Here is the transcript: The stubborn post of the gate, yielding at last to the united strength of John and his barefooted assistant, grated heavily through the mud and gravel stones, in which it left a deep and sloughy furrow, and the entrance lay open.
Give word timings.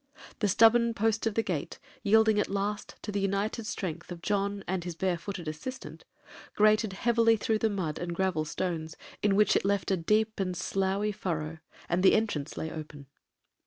The 0.39 0.47
stubborn 0.47 0.95
post 0.95 1.27
of 1.27 1.35
the 1.35 1.43
gate, 1.43 1.77
yielding 2.01 2.39
at 2.39 2.49
last 2.49 2.95
to 3.03 3.11
the 3.11 3.19
united 3.19 3.67
strength 3.67 4.11
of 4.11 4.23
John 4.23 4.63
and 4.67 4.83
his 4.83 4.95
barefooted 4.95 5.47
assistant, 5.47 6.05
grated 6.55 6.93
heavily 6.93 7.37
through 7.37 7.59
the 7.59 7.69
mud 7.69 7.99
and 7.99 8.15
gravel 8.15 8.43
stones, 8.45 8.97
in 9.21 9.35
which 9.35 9.55
it 9.55 9.63
left 9.63 9.91
a 9.91 9.97
deep 9.97 10.39
and 10.39 10.57
sloughy 10.57 11.11
furrow, 11.11 11.59
and 11.87 12.01
the 12.01 12.15
entrance 12.15 12.57
lay 12.57 12.71
open. 12.71 13.05